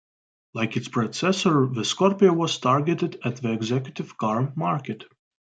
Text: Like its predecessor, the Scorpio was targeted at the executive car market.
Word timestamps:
Like 0.55 0.77
its 0.77 0.87
predecessor, 0.87 1.67
the 1.67 1.85
Scorpio 1.85 2.33
was 2.33 2.57
targeted 2.57 3.19
at 3.23 3.35
the 3.35 3.51
executive 3.53 4.17
car 4.17 4.51
market. 4.55 5.05